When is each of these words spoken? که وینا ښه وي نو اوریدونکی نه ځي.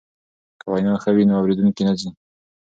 که 0.59 0.65
وینا 0.71 0.93
ښه 1.01 1.11
وي 1.15 1.23
نو 1.29 1.33
اوریدونکی 1.39 1.83
نه 1.87 1.93
ځي. 1.99 2.09